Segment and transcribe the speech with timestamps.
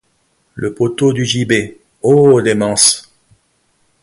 [0.55, 3.13] Le poteau du gibet, ô démence!